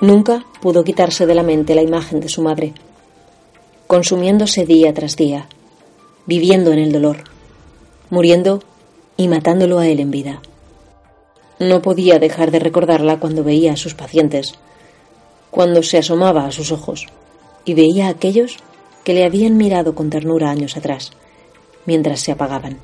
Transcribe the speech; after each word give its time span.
Nunca 0.00 0.44
pudo 0.60 0.84
quitarse 0.84 1.24
de 1.24 1.34
la 1.34 1.42
mente 1.42 1.74
la 1.74 1.82
imagen 1.82 2.20
de 2.20 2.28
su 2.28 2.42
madre, 2.42 2.74
consumiéndose 3.86 4.66
día 4.66 4.92
tras 4.92 5.16
día, 5.16 5.46
viviendo 6.26 6.70
en 6.70 6.78
el 6.78 6.92
dolor, 6.92 7.24
muriendo 8.10 8.62
y 9.16 9.28
matándolo 9.28 9.78
a 9.78 9.88
él 9.88 10.00
en 10.00 10.10
vida. 10.10 10.42
No 11.58 11.80
podía 11.80 12.18
dejar 12.18 12.50
de 12.50 12.58
recordarla 12.58 13.18
cuando 13.18 13.42
veía 13.42 13.72
a 13.72 13.76
sus 13.76 13.94
pacientes, 13.94 14.54
cuando 15.50 15.82
se 15.82 15.98
asomaba 15.98 16.44
a 16.44 16.52
sus 16.52 16.70
ojos 16.70 17.06
y 17.64 17.74
veía 17.74 18.06
a 18.06 18.10
aquellos 18.10 18.58
que 19.04 19.14
le 19.14 19.24
habían 19.24 19.56
mirado 19.56 19.94
con 19.94 20.10
ternura 20.10 20.50
años 20.50 20.76
atrás, 20.76 21.12
mientras 21.86 22.20
se 22.20 22.32
apagaban. 22.32 22.78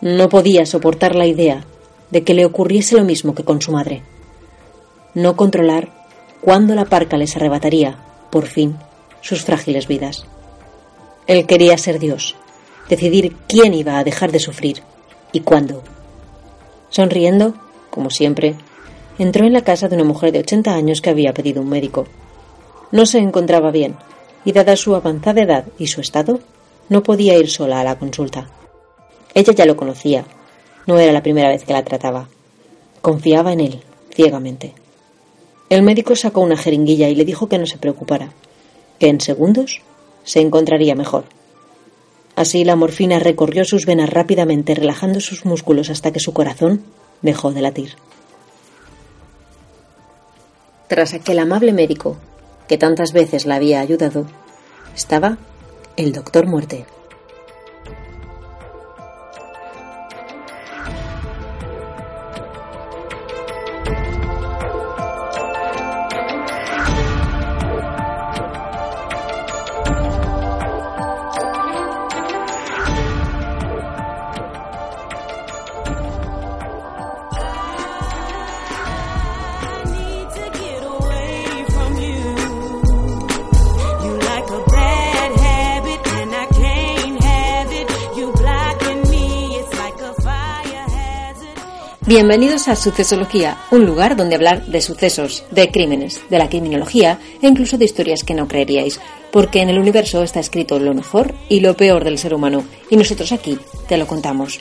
No 0.00 0.28
podía 0.28 0.64
soportar 0.64 1.14
la 1.14 1.26
idea 1.26 1.64
de 2.10 2.24
que 2.24 2.34
le 2.34 2.44
ocurriese 2.44 2.96
lo 2.96 3.04
mismo 3.04 3.34
que 3.34 3.44
con 3.44 3.60
su 3.60 3.72
madre. 3.72 4.02
No 5.14 5.36
controlar 5.36 5.90
cuándo 6.40 6.74
la 6.74 6.86
parca 6.86 7.16
les 7.16 7.36
arrebataría, 7.36 7.98
por 8.30 8.46
fin, 8.46 8.76
sus 9.20 9.44
frágiles 9.44 9.86
vidas. 9.86 10.24
Él 11.26 11.46
quería 11.46 11.76
ser 11.78 11.98
Dios, 11.98 12.36
decidir 12.88 13.36
quién 13.48 13.74
iba 13.74 13.98
a 13.98 14.04
dejar 14.04 14.32
de 14.32 14.40
sufrir 14.40 14.82
y 15.32 15.40
cuándo. 15.40 15.82
Sonriendo, 16.92 17.54
como 17.88 18.10
siempre, 18.10 18.54
entró 19.18 19.46
en 19.46 19.54
la 19.54 19.62
casa 19.62 19.88
de 19.88 19.96
una 19.96 20.04
mujer 20.04 20.30
de 20.30 20.40
80 20.40 20.74
años 20.74 21.00
que 21.00 21.08
había 21.08 21.32
pedido 21.32 21.62
un 21.62 21.70
médico. 21.70 22.06
No 22.90 23.06
se 23.06 23.18
encontraba 23.18 23.70
bien, 23.70 23.96
y 24.44 24.52
dada 24.52 24.76
su 24.76 24.94
avanzada 24.94 25.40
edad 25.40 25.64
y 25.78 25.86
su 25.86 26.02
estado, 26.02 26.40
no 26.90 27.02
podía 27.02 27.38
ir 27.38 27.48
sola 27.48 27.80
a 27.80 27.84
la 27.84 27.98
consulta. 27.98 28.50
Ella 29.32 29.54
ya 29.54 29.64
lo 29.64 29.74
conocía, 29.74 30.26
no 30.86 30.98
era 30.98 31.12
la 31.12 31.22
primera 31.22 31.48
vez 31.48 31.64
que 31.64 31.72
la 31.72 31.82
trataba. 31.82 32.28
Confiaba 33.00 33.54
en 33.54 33.60
él, 33.60 33.82
ciegamente. 34.14 34.74
El 35.70 35.82
médico 35.82 36.14
sacó 36.14 36.42
una 36.42 36.58
jeringuilla 36.58 37.08
y 37.08 37.14
le 37.14 37.24
dijo 37.24 37.48
que 37.48 37.56
no 37.56 37.64
se 37.64 37.78
preocupara, 37.78 38.34
que 38.98 39.08
en 39.08 39.22
segundos 39.22 39.80
se 40.24 40.40
encontraría 40.42 40.94
mejor. 40.94 41.24
Así 42.34 42.64
la 42.64 42.76
morfina 42.76 43.18
recorrió 43.18 43.64
sus 43.64 43.86
venas 43.86 44.10
rápidamente, 44.10 44.74
relajando 44.74 45.20
sus 45.20 45.44
músculos 45.44 45.90
hasta 45.90 46.12
que 46.12 46.20
su 46.20 46.32
corazón 46.32 46.82
dejó 47.20 47.52
de 47.52 47.62
latir. 47.62 47.96
Tras 50.88 51.14
aquel 51.14 51.38
amable 51.38 51.72
médico, 51.72 52.16
que 52.68 52.78
tantas 52.78 53.12
veces 53.12 53.46
la 53.46 53.56
había 53.56 53.80
ayudado, 53.80 54.26
estaba 54.94 55.38
el 55.96 56.12
doctor 56.12 56.46
muerte. 56.46 56.86
Bienvenidos 92.14 92.68
a 92.68 92.76
Sucesología, 92.76 93.56
un 93.70 93.86
lugar 93.86 94.16
donde 94.16 94.34
hablar 94.34 94.66
de 94.66 94.82
sucesos, 94.82 95.44
de 95.50 95.70
crímenes, 95.70 96.20
de 96.28 96.36
la 96.36 96.50
criminología 96.50 97.18
e 97.40 97.48
incluso 97.48 97.78
de 97.78 97.86
historias 97.86 98.22
que 98.22 98.34
no 98.34 98.46
creeríais, 98.46 99.00
porque 99.30 99.62
en 99.62 99.70
el 99.70 99.78
universo 99.78 100.22
está 100.22 100.38
escrito 100.38 100.78
lo 100.78 100.92
mejor 100.92 101.32
y 101.48 101.60
lo 101.60 101.74
peor 101.74 102.04
del 102.04 102.18
ser 102.18 102.34
humano, 102.34 102.64
y 102.90 102.96
nosotros 102.96 103.32
aquí 103.32 103.58
te 103.88 103.96
lo 103.96 104.06
contamos. 104.06 104.60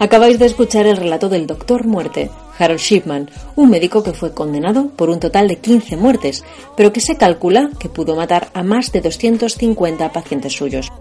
Acabáis 0.00 0.38
de 0.38 0.44
escuchar 0.44 0.84
el 0.84 0.98
relato 0.98 1.30
del 1.30 1.46
Doctor 1.46 1.86
Muerte, 1.86 2.28
Harold 2.58 2.80
Shipman, 2.80 3.30
un 3.56 3.70
médico 3.70 4.02
que 4.02 4.12
fue 4.12 4.34
condenado 4.34 4.88
por 4.88 5.08
un 5.08 5.18
total 5.18 5.48
de 5.48 5.60
15 5.60 5.96
muertes, 5.96 6.44
pero 6.76 6.92
que 6.92 7.00
se 7.00 7.16
calcula 7.16 7.70
que 7.78 7.88
pudo 7.88 8.16
matar 8.16 8.50
a 8.52 8.62
más 8.62 8.92
de 8.92 9.00
250 9.00 10.12
pacientes 10.12 10.52
suyos. 10.52 10.92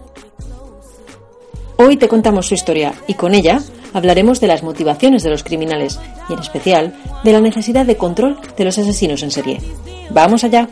Hoy 1.76 1.98
te 1.98 2.08
contamos 2.08 2.48
su 2.48 2.54
historia 2.54 2.94
y 3.08 3.16
con 3.16 3.34
ella 3.34 3.62
hablaremos 3.94 4.40
de 4.40 4.48
las 4.48 4.64
motivaciones 4.64 5.24
de 5.24 5.30
los 5.30 5.44
criminales 5.44 6.00
y 6.30 6.34
en 6.34 6.40
especial 6.40 6.94
de 7.24 7.32
la 7.32 7.42
necesidad 7.42 7.86
de 7.86 7.98
control 7.98 8.38
de 8.58 8.66
los 8.66 8.78
asesinos 8.78 9.24
en 9.24 9.32
serie. 9.32 9.62
¡Vamos 10.10 10.44
allá! 10.44 10.68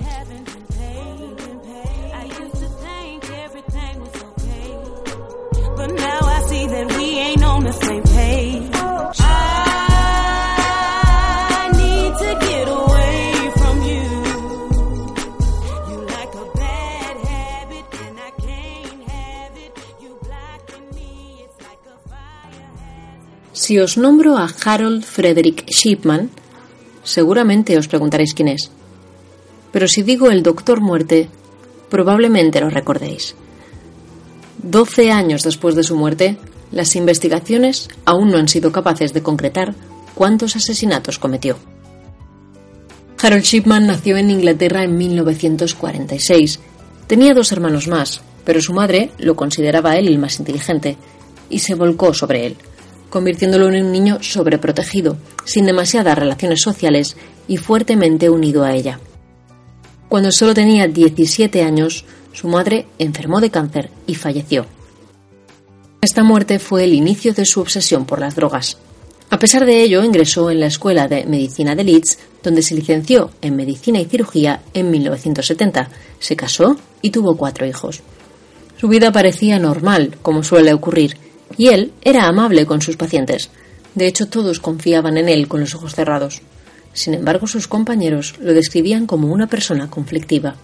Si 23.69 23.78
os 23.78 24.00
nombro 24.02 24.35
a 24.35 24.50
Harold 24.50 25.03
Frederick 25.03 25.69
Shipman, 25.69 26.31
seguramente 27.03 27.78
os 27.78 27.85
preguntaréis 27.85 28.34
quién 28.34 28.50
es. 28.50 28.74
Pero 29.72 29.88
si 29.88 30.02
digo 30.02 30.31
el 30.31 30.41
Doctor 30.41 30.81
Muerte, 30.81 31.30
probablemente 31.88 32.62
lo 32.62 32.72
recordéis. 32.72 33.35
Doce 34.58 35.12
años 35.12 35.44
después 35.44 35.75
de 35.75 35.84
su 35.84 35.96
muerte, 35.96 36.38
las 36.72 36.96
investigaciones 36.96 37.90
aún 38.06 38.31
no 38.31 38.40
han 38.40 38.47
sido 38.47 38.72
capaces 38.72 39.13
de 39.13 39.22
concretar 39.22 39.75
cuántos 40.16 40.56
asesinatos 40.56 41.19
cometió. 41.19 41.56
Harold 43.22 43.44
Shipman 43.44 43.85
nació 43.85 44.18
en 44.18 44.31
Inglaterra 44.31 44.84
en 44.84 44.97
1946. 44.97 46.59
Tenía 47.06 47.35
dos 47.35 47.52
hermanos 47.52 47.88
más, 47.88 48.22
pero 48.46 48.62
su 48.62 48.74
madre 48.74 49.12
lo 49.19 49.35
consideraba 49.35 49.96
él 49.96 50.08
el 50.08 50.18
más 50.18 50.40
inteligente 50.40 50.97
y 51.52 51.59
se 51.59 51.75
volcó 51.75 52.16
sobre 52.16 52.47
él 52.47 52.58
convirtiéndolo 53.09 53.70
en 53.70 53.86
un 53.86 53.92
niño 53.92 54.20
sobreprotegido, 54.22 55.18
sin 55.46 55.66
demasiadas 55.66 56.18
relaciones 56.18 56.62
sociales 56.62 57.18
y 57.47 57.58
fuertemente 57.58 58.29
unido 58.29 58.64
a 58.64 58.73
ella. 58.73 59.00
Cuando 60.08 60.32
solo 60.32 60.53
tenía 60.53 60.88
17 60.88 61.61
años, 61.64 62.06
su 62.34 62.47
madre 62.47 62.88
enfermó 62.97 63.41
de 63.41 63.52
cáncer 63.52 63.90
y 64.08 64.16
falleció. 64.16 64.66
Esta 66.02 66.23
muerte 66.23 66.59
fue 66.59 66.85
el 66.85 66.94
inicio 66.94 67.34
de 67.34 67.46
su 67.46 67.59
obsesión 67.59 68.06
por 68.06 68.20
las 68.20 68.35
drogas. 68.35 68.78
A 69.32 69.38
pesar 69.38 69.66
de 69.66 69.84
ello, 69.84 70.03
ingresó 70.03 70.50
en 70.50 70.59
la 70.59 70.66
Escuela 70.66 71.08
de 71.08 71.26
Medicina 71.26 71.76
de 71.76 71.84
Leeds, 71.84 72.17
donde 72.41 72.64
se 72.64 72.73
licenció 72.73 73.29
en 73.41 73.55
Medicina 73.55 74.00
y 74.00 74.05
Cirugía 74.05 74.62
en 74.73 74.90
1970, 74.90 75.90
se 76.20 76.35
casó 76.35 76.78
y 77.02 77.12
tuvo 77.12 77.35
cuatro 77.35 77.67
hijos. 77.67 78.02
Su 78.78 78.88
vida 78.88 79.12
parecía 79.12 79.59
normal, 79.59 80.17
como 80.22 80.41
suele 80.41 80.73
ocurrir, 80.73 81.17
y 81.57 81.67
él 81.67 81.93
era 82.01 82.28
amable 82.28 82.66
con 82.66 82.81
sus 82.81 82.97
pacientes. 82.97 83.49
De 83.96 84.07
hecho, 84.07 84.28
todos 84.28 84.59
confiaban 84.59 85.17
en 85.17 85.29
él 85.29 85.47
con 85.47 85.59
los 85.59 85.75
ojos 85.75 85.96
cerrados. 85.96 86.41
Sin 86.93 87.13
embargo, 87.13 87.47
sus 87.47 87.67
compañeros 87.67 88.35
lo 88.40 88.53
describían 88.53 89.05
como 89.05 89.31
una 89.31 89.47
persona 89.47 89.90
conflictiva. 89.90 90.55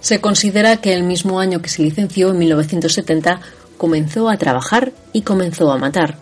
Se 0.00 0.20
considera 0.20 0.76
que 0.78 0.94
el 0.94 1.02
mismo 1.02 1.40
año 1.40 1.60
que 1.60 1.68
se 1.68 1.82
licenció, 1.82 2.30
en 2.30 2.38
1970, 2.38 3.40
comenzó 3.76 4.28
a 4.28 4.36
trabajar 4.36 4.92
y 5.12 5.22
comenzó 5.22 5.72
a 5.72 5.78
matar, 5.78 6.16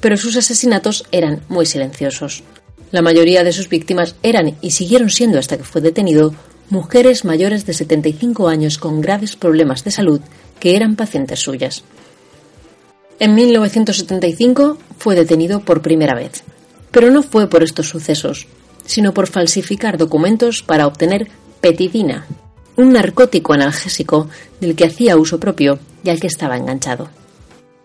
pero 0.00 0.16
sus 0.16 0.36
asesinatos 0.36 1.04
eran 1.12 1.42
muy 1.48 1.66
silenciosos. 1.66 2.42
La 2.90 3.02
mayoría 3.02 3.44
de 3.44 3.52
sus 3.52 3.68
víctimas 3.68 4.16
eran 4.22 4.56
y 4.60 4.72
siguieron 4.72 5.10
siendo 5.10 5.38
hasta 5.38 5.56
que 5.56 5.64
fue 5.64 5.80
detenido 5.80 6.34
mujeres 6.70 7.24
mayores 7.24 7.66
de 7.66 7.74
75 7.74 8.48
años 8.48 8.78
con 8.78 9.00
graves 9.00 9.36
problemas 9.36 9.84
de 9.84 9.90
salud 9.90 10.20
que 10.58 10.76
eran 10.76 10.96
pacientes 10.96 11.40
suyas. 11.40 11.84
En 13.20 13.34
1975 13.34 14.78
fue 14.98 15.14
detenido 15.14 15.60
por 15.60 15.82
primera 15.82 16.14
vez, 16.14 16.42
pero 16.90 17.10
no 17.10 17.22
fue 17.22 17.50
por 17.50 17.62
estos 17.62 17.86
sucesos, 17.86 18.46
sino 18.86 19.12
por 19.12 19.26
falsificar 19.26 19.98
documentos 19.98 20.62
para 20.62 20.86
obtener 20.86 21.28
petidina, 21.60 22.26
un 22.76 22.94
narcótico 22.94 23.52
analgésico 23.52 24.30
del 24.62 24.74
que 24.74 24.86
hacía 24.86 25.18
uso 25.18 25.38
propio 25.38 25.78
y 26.02 26.08
al 26.08 26.18
que 26.18 26.28
estaba 26.28 26.56
enganchado. 26.56 27.10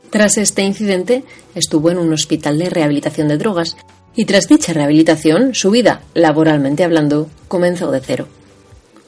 Tras 0.09 0.37
este 0.37 0.63
incidente, 0.63 1.25
estuvo 1.53 1.91
en 1.91 1.97
un 1.97 2.13
hospital 2.13 2.57
de 2.57 2.69
rehabilitación 2.69 3.27
de 3.27 3.37
drogas 3.37 3.75
y 4.15 4.23
tras 4.23 4.47
dicha 4.47 4.71
rehabilitación, 4.71 5.53
su 5.53 5.69
vida, 5.69 6.01
laboralmente 6.13 6.85
hablando, 6.85 7.29
comenzó 7.49 7.91
de 7.91 7.99
cero. 7.99 8.29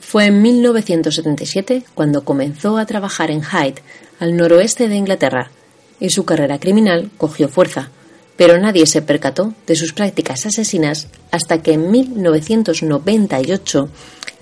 Fue 0.01 0.25
en 0.25 0.41
1977 0.41 1.83
cuando 1.95 2.25
comenzó 2.25 2.77
a 2.77 2.85
trabajar 2.85 3.31
en 3.31 3.43
Hyde, 3.43 3.81
al 4.19 4.35
noroeste 4.35 4.89
de 4.89 4.95
Inglaterra, 4.95 5.51
y 5.99 6.09
su 6.09 6.25
carrera 6.25 6.59
criminal 6.59 7.09
cogió 7.17 7.47
fuerza, 7.47 7.89
pero 8.35 8.57
nadie 8.59 8.85
se 8.85 9.01
percató 9.01 9.53
de 9.65 9.75
sus 9.75 9.93
prácticas 9.93 10.45
asesinas 10.45 11.07
hasta 11.31 11.61
que 11.61 11.73
en 11.73 11.91
1998 11.91 13.89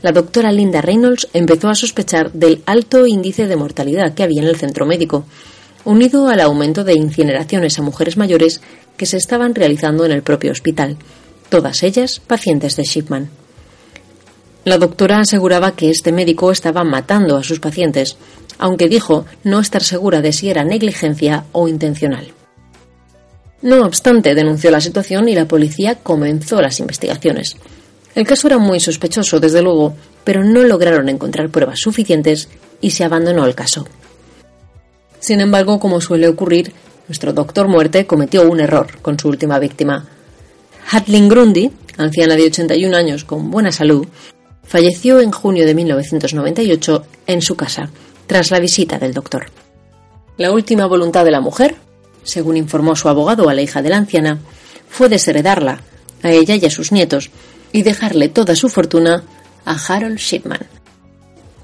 la 0.02 0.12
doctora 0.12 0.52
Linda 0.52 0.82
Reynolds 0.82 1.30
empezó 1.34 1.70
a 1.70 1.76
sospechar 1.76 2.32
del 2.34 2.62
alto 2.66 3.08
índice 3.08 3.48
de 3.48 3.56
mortalidad 3.56 4.14
que 4.14 4.24
había 4.24 4.42
en 4.42 4.48
el 4.48 4.58
centro 4.58 4.86
médico, 4.86 5.26
unido 5.86 6.28
al 6.28 6.42
aumento 6.42 6.84
de 6.84 6.94
incineraciones 6.94 7.80
a 7.80 7.82
mujeres 7.82 8.18
mayores 8.18 8.62
que 8.98 9.06
se 9.06 9.18
estaban 9.18 9.56
realizando 9.56 10.06
en 10.06 10.12
el 10.12 10.24
propio 10.24 10.52
hospital, 10.52 10.98
todas 11.50 11.84
ellas 11.84 12.20
pacientes 12.20 12.76
de 12.76 12.84
Shipman. 12.84 13.30
La 14.66 14.78
doctora 14.78 15.20
aseguraba 15.20 15.76
que 15.76 15.92
este 15.92 16.12
médico 16.12 16.52
estaba 16.52 16.84
matando 16.84 17.38
a 17.38 17.44
sus 17.44 17.60
pacientes, 17.60 18.18
aunque 18.58 18.90
dijo 18.90 19.26
no 19.44 19.60
estar 19.60 19.84
segura 19.84 20.22
de 20.22 20.34
si 20.34 20.50
era 20.50 20.64
negligencia 20.64 21.46
o 21.52 21.68
intencional. 21.68 22.28
No 23.62 23.86
obstante, 23.86 24.36
denunció 24.36 24.70
la 24.70 24.82
situación 24.82 25.28
y 25.28 25.36
la 25.36 25.48
policía 25.48 25.96
comenzó 25.96 26.62
las 26.62 26.80
investigaciones. 26.80 27.56
El 28.14 28.28
caso 28.28 28.48
era 28.48 28.58
muy 28.58 28.80
sospechoso, 28.80 29.40
desde 29.40 29.62
luego, 29.62 29.96
pero 30.24 30.44
no 30.44 30.64
lograron 30.64 31.10
encontrar 31.10 31.50
pruebas 31.50 31.80
suficientes 31.80 32.48
y 32.80 32.92
se 32.92 33.04
abandonó 33.04 33.46
el 33.46 33.56
caso. 33.56 33.88
Sin 35.20 35.42
embargo, 35.42 35.80
como 35.80 36.00
suele 36.00 36.28
ocurrir, 36.28 36.74
nuestro 37.08 37.34
doctor 37.34 37.68
muerte 37.68 38.06
cometió 38.06 38.50
un 38.50 38.60
error 38.60 39.00
con 39.02 39.18
su 39.20 39.28
última 39.28 39.60
víctima. 39.60 40.06
Hatlin 40.92 41.28
Grundy, 41.28 41.72
anciana 41.98 42.36
de 42.36 42.46
81 42.46 42.96
años 42.96 43.24
con 43.24 43.50
buena 43.50 43.72
salud, 43.72 44.08
falleció 44.64 45.20
en 45.20 45.32
junio 45.32 45.66
de 45.66 45.76
1998 45.76 47.06
en 47.28 47.42
su 47.42 47.56
casa, 47.56 47.90
tras 48.28 48.52
la 48.52 48.60
visita 48.60 48.98
del 48.98 49.14
doctor. 49.14 49.48
La 50.38 50.52
última 50.52 50.86
voluntad 50.86 51.26
de 51.26 51.32
la 51.32 51.42
mujer, 51.42 51.76
según 52.24 52.58
informó 52.58 52.96
su 52.96 53.10
abogado 53.10 53.50
a 53.50 53.54
la 53.54 53.62
hija 53.62 53.82
de 53.82 53.90
la 53.90 53.98
anciana, 53.98 54.40
fue 54.90 55.10
desheredarla, 55.10 55.82
a 56.24 56.32
ella 56.32 56.56
y 56.56 56.66
a 56.66 56.70
sus 56.70 56.92
nietos, 56.92 57.30
y 57.72 57.84
dejarle 57.84 58.30
toda 58.30 58.56
su 58.56 58.70
fortuna 58.70 59.24
a 59.66 59.76
Harold 59.76 60.18
Shipman, 60.18 60.68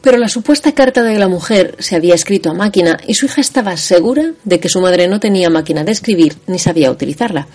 pero 0.02 0.18
la 0.18 0.28
supuesta 0.28 0.72
carta 0.72 1.04
de 1.04 1.18
la 1.20 1.28
mujer 1.28 1.76
se 1.80 1.96
había 1.96 2.16
escrito 2.16 2.50
a 2.50 2.56
máquina 2.56 3.00
y 3.06 3.14
su 3.14 3.28
hija 3.28 3.40
estaba 3.40 3.78
segura 3.78 4.34
de 4.44 4.60
que 4.60 4.70
su 4.70 4.82
madre 4.82 5.08
no 5.08 5.20
tenía 5.20 5.50
máquina 5.50 5.84
de 5.84 5.92
escribir 5.92 6.36
ni 6.48 6.58
sabía 6.58 6.92
utilizarla. 6.92 7.48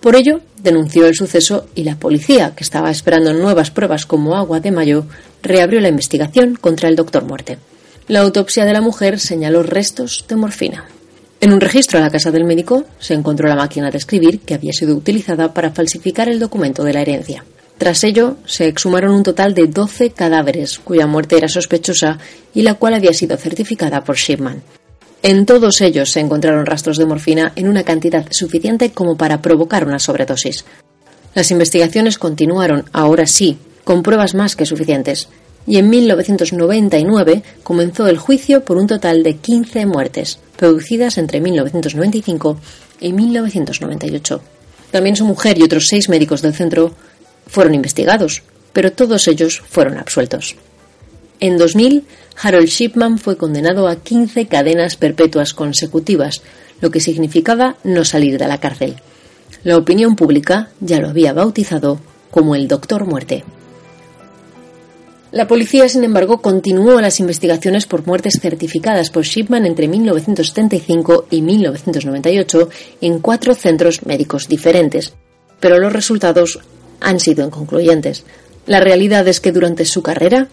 Por 0.00 0.16
ello, 0.16 0.40
denunció 0.56 1.06
el 1.06 1.14
suceso 1.14 1.66
y 1.74 1.84
la 1.84 1.96
policía, 1.96 2.54
que 2.56 2.64
estaba 2.64 2.90
esperando 2.90 3.34
nuevas 3.34 3.70
pruebas 3.70 4.06
como 4.06 4.34
agua 4.34 4.58
de 4.58 4.72
mayo, 4.72 5.04
reabrió 5.42 5.80
la 5.80 5.88
investigación 5.88 6.56
contra 6.56 6.88
el 6.88 6.96
doctor 6.96 7.24
Muerte. 7.24 7.58
La 8.12 8.20
autopsia 8.20 8.66
de 8.66 8.74
la 8.74 8.82
mujer 8.82 9.18
señaló 9.18 9.62
restos 9.62 10.26
de 10.28 10.36
morfina. 10.36 10.84
En 11.40 11.50
un 11.50 11.62
registro 11.62 11.98
a 11.98 12.02
la 12.02 12.10
casa 12.10 12.30
del 12.30 12.44
médico 12.44 12.84
se 12.98 13.14
encontró 13.14 13.48
la 13.48 13.56
máquina 13.56 13.90
de 13.90 13.96
escribir 13.96 14.40
que 14.40 14.52
había 14.52 14.74
sido 14.74 14.94
utilizada 14.94 15.54
para 15.54 15.70
falsificar 15.70 16.28
el 16.28 16.38
documento 16.38 16.84
de 16.84 16.92
la 16.92 17.00
herencia. 17.00 17.42
Tras 17.78 18.04
ello, 18.04 18.36
se 18.44 18.68
exhumaron 18.68 19.14
un 19.14 19.22
total 19.22 19.54
de 19.54 19.66
12 19.66 20.10
cadáveres, 20.10 20.78
cuya 20.78 21.06
muerte 21.06 21.38
era 21.38 21.48
sospechosa 21.48 22.18
y 22.52 22.60
la 22.60 22.74
cual 22.74 22.92
había 22.92 23.14
sido 23.14 23.38
certificada 23.38 24.04
por 24.04 24.16
Shipman. 24.16 24.62
En 25.22 25.46
todos 25.46 25.80
ellos 25.80 26.10
se 26.10 26.20
encontraron 26.20 26.66
rastros 26.66 26.98
de 26.98 27.06
morfina 27.06 27.52
en 27.56 27.66
una 27.66 27.82
cantidad 27.82 28.26
suficiente 28.30 28.90
como 28.90 29.16
para 29.16 29.40
provocar 29.40 29.86
una 29.86 29.98
sobredosis. 29.98 30.66
Las 31.34 31.50
investigaciones 31.50 32.18
continuaron, 32.18 32.84
ahora 32.92 33.26
sí, 33.26 33.56
con 33.84 34.02
pruebas 34.02 34.34
más 34.34 34.54
que 34.54 34.66
suficientes, 34.66 35.28
y 35.66 35.76
en 35.78 35.90
1999 35.90 37.42
comenzó 37.62 38.06
el 38.06 38.18
juicio 38.18 38.64
por 38.64 38.76
un 38.76 38.86
total 38.86 39.22
de 39.22 39.36
15 39.36 39.86
muertes, 39.86 40.38
producidas 40.56 41.18
entre 41.18 41.40
1995 41.40 42.58
y 43.00 43.12
1998. 43.12 44.40
También 44.90 45.16
su 45.16 45.24
mujer 45.24 45.58
y 45.58 45.62
otros 45.62 45.88
seis 45.88 46.08
médicos 46.08 46.42
del 46.42 46.54
centro 46.54 46.92
fueron 47.46 47.74
investigados, 47.74 48.42
pero 48.72 48.92
todos 48.92 49.28
ellos 49.28 49.62
fueron 49.68 49.98
absueltos. 49.98 50.56
En 51.40 51.58
2000, 51.58 52.04
Harold 52.40 52.68
Shipman 52.68 53.18
fue 53.18 53.36
condenado 53.36 53.88
a 53.88 53.96
15 53.96 54.46
cadenas 54.46 54.96
perpetuas 54.96 55.54
consecutivas, 55.54 56.42
lo 56.80 56.90
que 56.90 57.00
significaba 57.00 57.76
no 57.84 58.04
salir 58.04 58.38
de 58.38 58.48
la 58.48 58.60
cárcel. 58.60 58.96
La 59.64 59.76
opinión 59.76 60.16
pública 60.16 60.70
ya 60.80 61.00
lo 61.00 61.08
había 61.08 61.32
bautizado 61.32 62.00
como 62.30 62.54
el 62.54 62.68
Doctor 62.68 63.06
Muerte. 63.06 63.44
La 65.32 65.48
policía, 65.48 65.88
sin 65.88 66.04
embargo, 66.04 66.42
continuó 66.42 67.00
las 67.00 67.18
investigaciones 67.18 67.86
por 67.86 68.06
muertes 68.06 68.38
certificadas 68.38 69.08
por 69.08 69.24
Shipman 69.24 69.64
entre 69.64 69.88
1975 69.88 71.26
y 71.30 71.40
1998 71.40 72.68
en 73.00 73.18
cuatro 73.18 73.54
centros 73.54 74.04
médicos 74.04 74.46
diferentes, 74.46 75.14
pero 75.58 75.78
los 75.78 75.90
resultados 75.90 76.58
han 77.00 77.18
sido 77.18 77.46
inconcluyentes. 77.46 78.24
La 78.66 78.80
realidad 78.80 79.26
es 79.26 79.40
que 79.40 79.52
durante 79.52 79.86
su 79.86 80.02
carrera, 80.02 80.48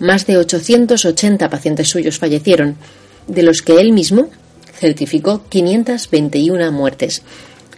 más 0.00 0.26
de 0.26 0.36
880 0.36 1.48
pacientes 1.48 1.88
suyos 1.88 2.18
fallecieron, 2.18 2.74
de 3.28 3.44
los 3.44 3.62
que 3.62 3.80
él 3.80 3.92
mismo 3.92 4.30
certificó 4.74 5.44
521 5.48 6.72
muertes. 6.72 7.22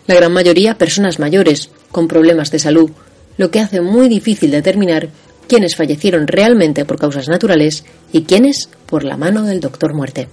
La 0.07 0.15
gran 0.15 0.33
mayoría 0.33 0.79
personas 0.79 1.19
mayores, 1.19 1.69
con 1.93 2.09
problemas 2.09 2.51
de 2.51 2.61
salud, 2.61 2.91
lo 3.37 3.51
que 3.51 3.61
hace 3.61 3.83
muy 3.83 4.09
difícil 4.09 4.51
determinar 4.51 5.11
quiénes 5.49 5.77
fallecieron 5.77 6.27
realmente 6.27 6.85
por 6.85 6.99
causas 6.99 7.29
naturales 7.29 7.85
y 8.13 8.23
quiénes 8.23 8.69
por 8.87 9.05
la 9.05 9.17
mano 9.17 9.45
del 9.45 9.61
doctor 9.61 9.95
muerte. 9.95 10.29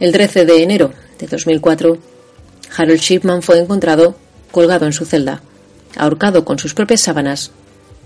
El 0.00 0.12
13 0.12 0.44
de 0.44 0.62
enero 0.62 0.92
de 1.18 1.26
2004, 1.26 1.98
Harold 2.76 3.00
Shipman 3.00 3.42
fue 3.42 3.58
encontrado 3.58 4.16
colgado 4.50 4.86
en 4.86 4.92
su 4.92 5.04
celda, 5.04 5.42
ahorcado 5.96 6.44
con 6.44 6.58
sus 6.58 6.74
propias 6.74 7.00
sábanas, 7.00 7.50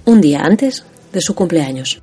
un 0.05 0.21
día 0.21 0.41
antes 0.43 0.85
de 1.12 1.21
su 1.21 1.35
cumpleaños. 1.35 2.00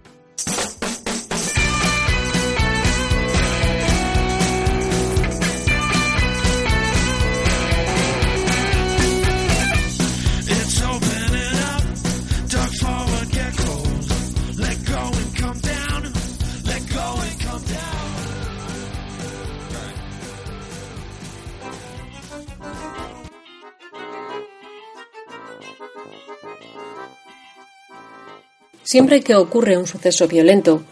Siempre 28.86 29.22
que 29.22 29.36
ocurre 29.36 29.80
un 29.80 29.88
suceso 29.88 30.28
violento, 30.28 30.84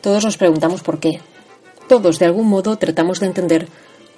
todos 0.00 0.24
nos 0.24 0.36
preguntamos 0.36 0.80
por 0.80 1.00
qué. 1.00 1.20
Todos, 1.88 2.20
de 2.20 2.26
algún 2.26 2.46
modo, 2.46 2.78
tratamos 2.78 3.18
de 3.18 3.26
entender 3.26 3.66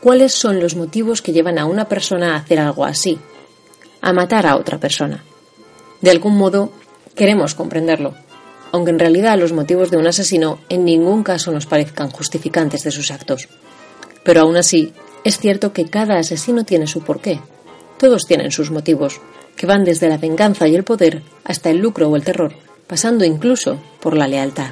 cuáles 0.03 0.35
son 0.35 0.61
los 0.61 0.77
motivos 0.77 1.23
que 1.23 1.33
llevan 1.33 1.59
a 1.59 1.65
una 1.65 1.89
persona 1.89 2.35
a 2.35 2.37
hacer 2.37 2.59
algo 2.59 2.85
así, 2.85 3.19
a 4.03 4.13
matar 4.13 4.47
a 4.47 4.57
otra 4.57 4.79
persona. 4.79 5.25
De 6.03 6.11
algún 6.11 6.37
modo, 6.37 6.71
queremos 7.15 7.55
comprenderlo, 7.55 8.13
aunque 8.73 8.91
en 8.91 8.99
realidad 8.99 9.39
los 9.39 9.55
motivos 9.55 9.91
de 9.91 9.97
un 9.97 10.07
asesino 10.07 10.59
en 10.69 10.85
ningún 10.85 11.23
caso 11.23 11.51
nos 11.51 11.65
parezcan 11.65 12.11
justificantes 12.11 12.85
de 12.85 12.91
sus 12.91 13.11
actos. 13.11 13.49
Pero 14.23 14.43
aún 14.43 14.59
así, 14.59 14.93
es 15.25 15.39
cierto 15.39 15.73
que 15.73 15.87
cada 15.87 16.19
asesino 16.19 16.65
tiene 16.65 16.87
su 16.87 17.01
porqué. 17.01 17.41
Todos 17.97 18.27
tienen 18.27 18.51
sus 18.51 18.71
motivos, 18.71 19.23
que 19.57 19.67
van 19.67 19.83
desde 19.83 20.11
la 20.11 20.19
venganza 20.19 20.69
y 20.69 20.75
el 20.75 20.85
poder 20.85 21.23
hasta 21.45 21.71
el 21.71 21.79
lucro 21.79 22.11
o 22.11 22.17
el 22.17 22.25
terror 22.25 22.64
pasando 22.87 23.25
incluso 23.25 23.81
por 24.01 24.17
la 24.17 24.29
lealtad. 24.29 24.71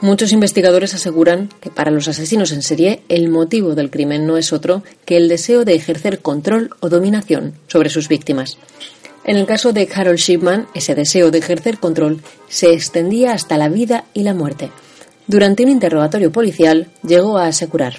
Muchos 0.00 0.32
investigadores 0.32 0.92
aseguran 0.92 1.48
que 1.60 1.70
para 1.70 1.90
los 1.90 2.08
asesinos 2.08 2.52
en 2.52 2.62
serie 2.62 3.02
el 3.08 3.28
motivo 3.28 3.74
del 3.74 3.90
crimen 3.90 4.26
no 4.26 4.36
es 4.36 4.52
otro 4.52 4.82
que 5.06 5.16
el 5.16 5.28
deseo 5.28 5.64
de 5.64 5.74
ejercer 5.74 6.20
control 6.20 6.70
o 6.80 6.90
dominación 6.90 7.54
sobre 7.68 7.88
sus 7.88 8.08
víctimas. 8.08 8.58
En 9.24 9.36
el 9.36 9.46
caso 9.46 9.72
de 9.72 9.88
Harold 9.94 10.18
Shipman, 10.18 10.66
ese 10.74 10.94
deseo 10.94 11.30
de 11.30 11.38
ejercer 11.38 11.78
control 11.78 12.20
se 12.48 12.74
extendía 12.74 13.32
hasta 13.32 13.56
la 13.56 13.70
vida 13.70 14.04
y 14.12 14.24
la 14.24 14.34
muerte. 14.34 14.70
Durante 15.26 15.62
un 15.62 15.70
interrogatorio 15.70 16.30
policial 16.30 16.88
llegó 17.02 17.38
a 17.38 17.46
asegurar, 17.46 17.94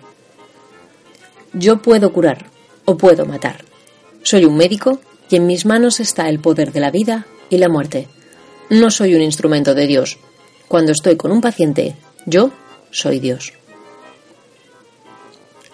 Yo 1.54 1.82
puedo 1.82 2.13
curar 2.13 2.46
o 2.86 2.98
puedo 2.98 3.25
matar. 3.25 3.65
Soy 4.22 4.46
un 4.46 4.58
médico 4.58 5.00
y 5.30 5.38
en 5.38 5.48
mis 5.48 5.65
manos 5.65 6.00
está 6.00 6.30
el 6.30 6.39
poder 6.39 6.72
de 6.72 6.82
la 6.82 6.92
vida 6.92 7.25
y 7.50 7.58
la 7.58 7.70
muerte. 7.70 8.08
No 8.69 8.89
soy 8.89 9.13
un 9.13 9.22
instrumento 9.22 9.75
de 9.75 9.86
Dios. 9.86 10.17
Cuando 10.67 10.91
estoy 10.91 11.15
con 11.17 11.31
un 11.31 11.39
paciente, 11.39 11.95
yo 12.25 12.51
soy 12.89 13.19
Dios. 13.19 13.53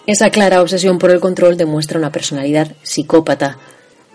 Esa 0.06 0.30
clara 0.30 0.62
obsesión 0.62 1.00
por 1.00 1.12
el 1.12 1.22
control 1.22 1.56
demuestra 1.56 1.98
una 1.98 2.12
personalidad 2.12 2.76
psicópata. 2.84 3.58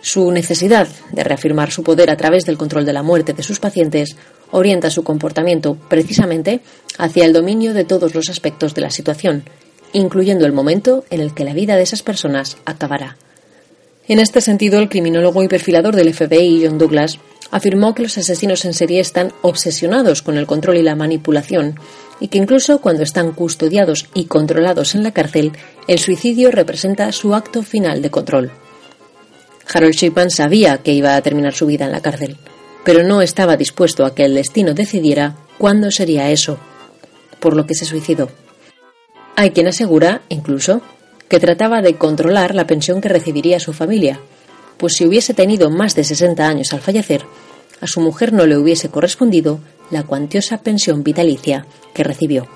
Su 0.02 0.30
necesidad 0.30 0.88
de 1.10 1.24
reafirmar 1.24 1.70
su 1.70 1.82
poder 1.82 2.10
a 2.10 2.18
través 2.18 2.44
del 2.44 2.58
control 2.58 2.84
de 2.84 2.92
la 2.92 3.02
muerte 3.02 3.32
de 3.32 3.42
sus 3.42 3.60
pacientes 3.60 4.16
orienta 4.50 4.90
su 4.90 5.02
comportamiento 5.02 5.76
precisamente 5.88 6.60
hacia 6.98 7.24
el 7.24 7.32
dominio 7.32 7.72
de 7.72 7.84
todos 7.84 8.14
los 8.14 8.28
aspectos 8.28 8.74
de 8.74 8.82
la 8.82 8.90
situación, 8.90 9.44
incluyendo 9.94 10.44
el 10.44 10.52
momento 10.52 11.04
en 11.08 11.22
el 11.22 11.32
que 11.32 11.44
la 11.44 11.54
vida 11.54 11.76
de 11.76 11.82
esas 11.82 12.02
personas 12.02 12.58
acabará. 12.66 13.16
En 14.06 14.20
este 14.20 14.40
sentido, 14.40 14.78
el 14.78 14.88
criminólogo 14.88 15.42
y 15.42 15.48
perfilador 15.48 15.96
del 15.96 16.12
FBI, 16.12 16.64
John 16.64 16.78
Douglas, 16.78 17.18
afirmó 17.50 17.94
que 17.94 18.02
los 18.02 18.18
asesinos 18.18 18.64
en 18.64 18.74
serie 18.74 19.00
están 19.00 19.32
obsesionados 19.42 20.22
con 20.22 20.36
el 20.36 20.46
control 20.46 20.78
y 20.78 20.82
la 20.82 20.96
manipulación 20.96 21.78
y 22.20 22.28
que 22.28 22.38
incluso 22.38 22.80
cuando 22.80 23.02
están 23.02 23.32
custodiados 23.32 24.06
y 24.14 24.24
controlados 24.24 24.94
en 24.94 25.02
la 25.02 25.12
cárcel, 25.12 25.52
el 25.86 25.98
suicidio 25.98 26.50
representa 26.50 27.12
su 27.12 27.34
acto 27.34 27.62
final 27.62 28.02
de 28.02 28.10
control. 28.10 28.52
Harold 29.72 29.94
Shipman 29.94 30.30
sabía 30.30 30.78
que 30.78 30.92
iba 30.92 31.16
a 31.16 31.22
terminar 31.22 31.54
su 31.54 31.66
vida 31.66 31.84
en 31.84 31.92
la 31.92 32.00
cárcel, 32.00 32.36
pero 32.84 33.02
no 33.02 33.20
estaba 33.20 33.56
dispuesto 33.56 34.06
a 34.06 34.14
que 34.14 34.24
el 34.24 34.34
destino 34.34 34.74
decidiera 34.74 35.36
cuándo 35.58 35.90
sería 35.90 36.30
eso, 36.30 36.58
por 37.40 37.56
lo 37.56 37.66
que 37.66 37.74
se 37.74 37.84
suicidó. 37.84 38.30
Hay 39.34 39.50
quien 39.50 39.66
asegura, 39.66 40.22
incluso, 40.28 40.80
que 41.28 41.40
trataba 41.40 41.82
de 41.82 41.96
controlar 41.96 42.54
la 42.54 42.66
pensión 42.66 43.00
que 43.00 43.08
recibiría 43.08 43.60
su 43.60 43.72
familia, 43.72 44.20
pues 44.76 44.94
si 44.94 45.06
hubiese 45.06 45.34
tenido 45.34 45.70
más 45.70 45.94
de 45.94 46.04
60 46.04 46.46
años 46.46 46.72
al 46.72 46.80
fallecer, 46.80 47.24
a 47.80 47.86
su 47.86 48.00
mujer 48.00 48.32
no 48.32 48.46
le 48.46 48.56
hubiese 48.56 48.88
correspondido 48.88 49.60
la 49.90 50.02
cuantiosa 50.02 50.58
pensión 50.58 51.02
vitalicia 51.02 51.66
que 51.94 52.04
recibió. 52.04 52.48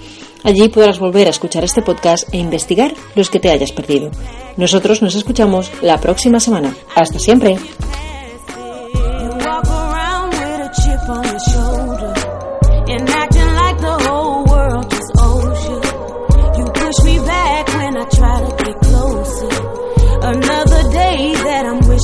Allí 0.43 0.69
podrás 0.69 0.99
volver 0.99 1.27
a 1.27 1.31
escuchar 1.31 1.63
este 1.63 1.83
podcast 1.83 2.27
e 2.33 2.37
investigar 2.37 2.95
los 3.15 3.29
que 3.29 3.39
te 3.39 3.51
hayas 3.51 3.71
perdido. 3.71 4.09
Nosotros 4.57 5.03
nos 5.03 5.15
escuchamos 5.15 5.71
la 5.81 5.99
próxima 5.99 6.39
semana. 6.39 6.75
Hasta 6.95 7.19
siempre. 7.19 7.57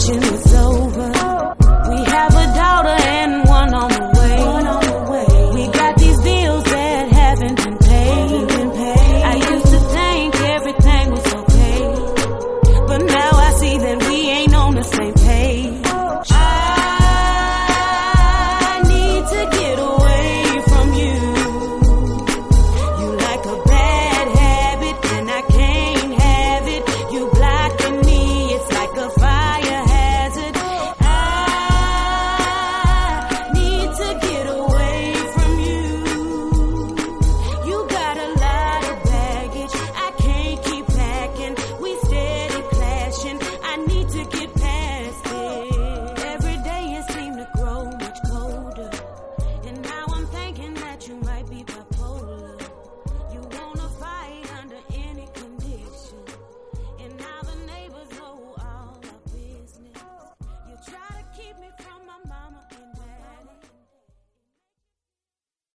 you. 0.06 0.37